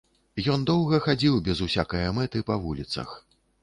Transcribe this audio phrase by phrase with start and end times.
[0.53, 3.19] Ён доўга хадзіў без усякае мэты па вуліцах.